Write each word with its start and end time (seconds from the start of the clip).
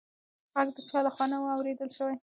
غږ 0.55 0.67
د 0.75 0.77
چا 0.89 0.99
لخوا 1.05 1.25
نه 1.31 1.37
و 1.39 1.45
اورېدل 1.55 1.89
شوې. 1.97 2.15